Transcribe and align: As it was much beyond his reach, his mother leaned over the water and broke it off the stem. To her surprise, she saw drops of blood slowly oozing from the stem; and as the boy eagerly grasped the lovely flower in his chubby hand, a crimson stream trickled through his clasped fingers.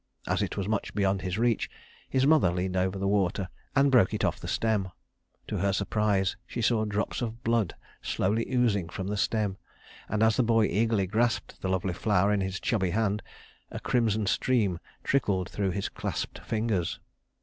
As 0.25 0.41
it 0.41 0.57
was 0.57 0.67
much 0.67 0.95
beyond 0.95 1.21
his 1.21 1.37
reach, 1.37 1.69
his 2.09 2.25
mother 2.25 2.51
leaned 2.51 2.75
over 2.75 2.97
the 2.97 3.07
water 3.07 3.49
and 3.75 3.91
broke 3.91 4.15
it 4.15 4.25
off 4.25 4.39
the 4.39 4.47
stem. 4.47 4.89
To 5.47 5.57
her 5.57 5.71
surprise, 5.71 6.35
she 6.47 6.59
saw 6.59 6.85
drops 6.85 7.21
of 7.21 7.43
blood 7.43 7.75
slowly 8.01 8.47
oozing 8.51 8.89
from 8.89 9.05
the 9.05 9.15
stem; 9.15 9.57
and 10.09 10.23
as 10.23 10.37
the 10.37 10.43
boy 10.43 10.65
eagerly 10.65 11.05
grasped 11.05 11.61
the 11.61 11.69
lovely 11.69 11.93
flower 11.93 12.33
in 12.33 12.41
his 12.41 12.59
chubby 12.59 12.89
hand, 12.89 13.21
a 13.69 13.79
crimson 13.79 14.25
stream 14.25 14.79
trickled 15.03 15.47
through 15.51 15.69
his 15.69 15.87
clasped 15.87 16.39
fingers. 16.39 16.99